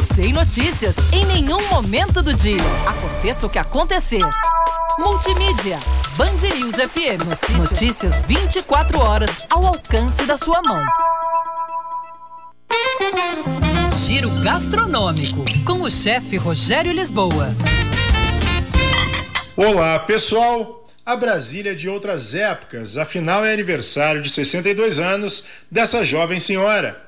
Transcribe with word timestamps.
sem 0.00 0.32
notícias 0.32 0.96
em 1.12 1.24
nenhum 1.26 1.68
momento 1.68 2.22
do 2.22 2.32
dia. 2.32 2.62
Aconteça 2.86 3.46
o 3.46 3.50
que 3.50 3.58
acontecer. 3.58 4.22
Multimídia. 4.98 5.78
Band 6.16 6.36
News 6.56 6.76
FM. 6.76 7.24
Notícias. 7.26 7.70
Notícias 7.70 8.20
24 8.26 8.98
horas 8.98 9.30
ao 9.50 9.66
alcance 9.66 10.24
da 10.24 10.36
sua 10.36 10.62
mão. 10.62 10.82
Giro 14.06 14.30
gastronômico 14.42 15.44
com 15.64 15.82
o 15.82 15.90
chefe 15.90 16.36
Rogério 16.36 16.92
Lisboa. 16.92 17.54
Olá, 19.56 19.98
pessoal. 19.98 20.86
A 21.04 21.14
Brasília 21.14 21.74
de 21.74 21.88
outras 21.88 22.34
épocas, 22.34 22.96
afinal 22.98 23.44
é 23.44 23.52
aniversário 23.52 24.20
de 24.20 24.28
62 24.28 24.98
anos 24.98 25.44
dessa 25.70 26.04
jovem 26.04 26.40
senhora. 26.40 27.00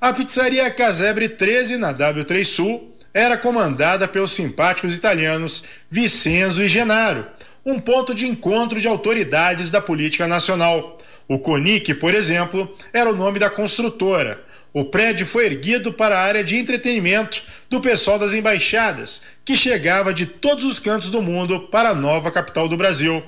A 0.00 0.12
pizzaria 0.12 0.70
Casebre 0.70 1.28
13 1.28 1.76
na 1.76 1.94
W3 1.94 2.44
Sul 2.44 2.96
era 3.12 3.36
comandada 3.36 4.06
pelos 4.06 4.32
simpáticos 4.32 4.94
italianos 4.94 5.64
Vicenzo 5.90 6.62
e 6.62 6.68
Genaro, 6.68 7.26
um 7.64 7.80
ponto 7.80 8.14
de 8.14 8.26
encontro 8.26 8.80
de 8.80 8.86
autoridades 8.86 9.70
da 9.70 9.80
política 9.80 10.28
nacional. 10.28 10.98
O 11.26 11.38
CONIC, 11.38 11.94
por 11.94 12.14
exemplo, 12.14 12.76
era 12.92 13.10
o 13.10 13.16
nome 13.16 13.38
da 13.38 13.50
construtora. 13.50 14.44
O 14.72 14.84
prédio 14.84 15.26
foi 15.26 15.46
erguido 15.46 15.94
para 15.94 16.18
a 16.18 16.22
área 16.22 16.44
de 16.44 16.56
entretenimento 16.56 17.42
do 17.70 17.80
pessoal 17.80 18.18
das 18.18 18.34
embaixadas, 18.34 19.22
que 19.42 19.56
chegava 19.56 20.12
de 20.12 20.26
todos 20.26 20.64
os 20.64 20.78
cantos 20.78 21.08
do 21.08 21.22
mundo 21.22 21.68
para 21.68 21.88
a 21.88 21.94
nova 21.94 22.30
capital 22.30 22.68
do 22.68 22.76
Brasil. 22.76 23.24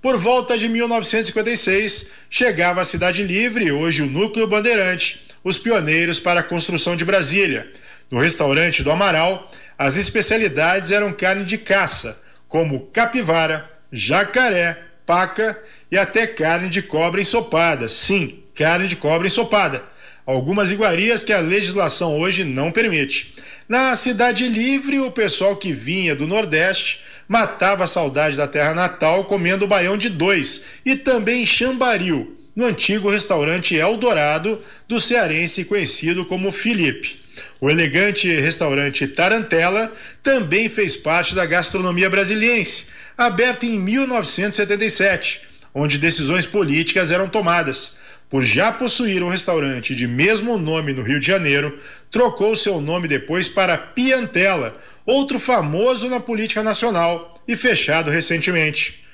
Por 0.00 0.16
volta 0.16 0.56
de 0.56 0.68
1956, 0.68 2.06
chegava 2.30 2.80
a 2.80 2.84
Cidade 2.84 3.22
Livre, 3.22 3.70
hoje 3.70 4.02
o 4.02 4.06
Núcleo 4.06 4.46
Bandeirante, 4.46 5.25
os 5.46 5.56
pioneiros 5.56 6.18
para 6.18 6.40
a 6.40 6.42
construção 6.42 6.96
de 6.96 7.04
Brasília. 7.04 7.70
No 8.10 8.18
restaurante 8.18 8.82
do 8.82 8.90
Amaral, 8.90 9.48
as 9.78 9.96
especialidades 9.96 10.90
eram 10.90 11.12
carne 11.12 11.44
de 11.44 11.56
caça, 11.56 12.20
como 12.48 12.86
capivara, 12.86 13.70
jacaré, 13.92 14.76
paca 15.06 15.56
e 15.88 15.96
até 15.96 16.26
carne 16.26 16.68
de 16.68 16.82
cobra 16.82 17.20
ensopada. 17.20 17.86
Sim, 17.86 18.42
carne 18.56 18.88
de 18.88 18.96
cobra 18.96 19.28
ensopada. 19.28 19.84
Algumas 20.26 20.72
iguarias 20.72 21.22
que 21.22 21.32
a 21.32 21.38
legislação 21.38 22.18
hoje 22.18 22.42
não 22.42 22.72
permite. 22.72 23.36
Na 23.68 23.94
Cidade 23.94 24.48
Livre, 24.48 24.98
o 24.98 25.12
pessoal 25.12 25.54
que 25.54 25.72
vinha 25.72 26.16
do 26.16 26.26
Nordeste 26.26 27.02
matava 27.28 27.84
a 27.84 27.88
saudade 27.88 28.36
da 28.36 28.48
terra 28.48 28.74
natal 28.74 29.26
comendo 29.26 29.68
baião 29.68 29.96
de 29.96 30.08
dois 30.08 30.62
e 30.84 30.96
também 30.96 31.46
chambaril, 31.46 32.36
no 32.56 32.64
antigo 32.64 33.10
restaurante 33.10 33.76
Eldorado 33.76 34.58
do 34.88 34.98
cearense 34.98 35.66
conhecido 35.66 36.24
como 36.24 36.50
Felipe. 36.50 37.20
O 37.60 37.68
elegante 37.68 38.28
restaurante 38.40 39.06
Tarantela 39.06 39.92
também 40.22 40.68
fez 40.70 40.96
parte 40.96 41.34
da 41.34 41.44
gastronomia 41.44 42.08
brasiliense, 42.08 42.86
aberta 43.16 43.66
em 43.66 43.78
1977, 43.78 45.42
onde 45.74 45.98
decisões 45.98 46.46
políticas 46.46 47.10
eram 47.10 47.28
tomadas. 47.28 47.94
Por 48.30 48.42
já 48.42 48.72
possuir 48.72 49.22
um 49.22 49.28
restaurante 49.28 49.94
de 49.94 50.08
mesmo 50.08 50.58
nome 50.58 50.92
no 50.92 51.02
Rio 51.02 51.20
de 51.20 51.26
Janeiro, 51.26 51.78
trocou 52.10 52.56
seu 52.56 52.80
nome 52.80 53.06
depois 53.06 53.48
para 53.48 53.78
Piantela, 53.78 54.80
outro 55.04 55.38
famoso 55.38 56.08
na 56.08 56.18
política 56.18 56.62
nacional 56.62 57.40
e 57.46 57.54
fechado 57.56 58.10
recentemente. 58.10 59.04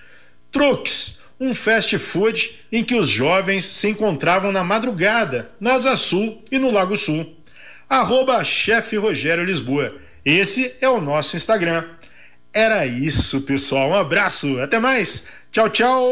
Truques 0.50 1.18
um 1.42 1.52
fast 1.52 1.98
food 1.98 2.56
em 2.70 2.84
que 2.84 2.94
os 2.94 3.08
jovens 3.08 3.64
se 3.64 3.88
encontravam 3.88 4.52
na 4.52 4.62
madrugada, 4.62 5.50
na 5.58 5.72
Asa 5.72 5.96
Sul 5.96 6.40
e 6.52 6.58
no 6.58 6.70
Lago 6.70 6.96
Sul. 6.96 7.36
Arroba 7.90 8.44
Chefe 8.44 8.96
Rogério 8.96 9.44
Lisboa. 9.44 9.92
Esse 10.24 10.72
é 10.80 10.88
o 10.88 11.00
nosso 11.00 11.36
Instagram. 11.36 11.84
Era 12.54 12.86
isso, 12.86 13.40
pessoal. 13.40 13.90
Um 13.90 13.94
abraço. 13.96 14.60
Até 14.60 14.78
mais. 14.78 15.24
Tchau, 15.50 15.68
tchau. 15.68 16.08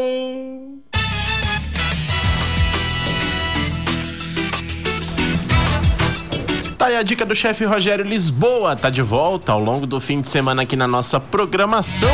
Tá 6.77 6.87
aí 6.87 6.97
a 6.97 7.03
dica 7.03 7.25
do 7.25 7.35
chefe 7.35 7.63
Rogério 7.63 8.03
Lisboa. 8.03 8.75
Tá 8.75 8.89
de 8.89 9.01
volta 9.01 9.53
ao 9.53 9.61
longo 9.61 9.87
do 9.87 10.01
fim 10.01 10.19
de 10.19 10.27
semana 10.27 10.63
aqui 10.63 10.75
na 10.75 10.89
nossa 10.89 11.21
programação 11.21 12.09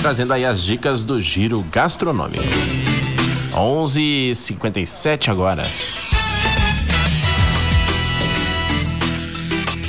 trazendo 0.00 0.32
aí 0.32 0.44
as 0.44 0.62
dicas 0.62 1.04
do 1.04 1.20
Giro 1.20 1.64
Gastronômico. 1.72 2.44
11:57 3.52 5.30
agora. 5.30 5.62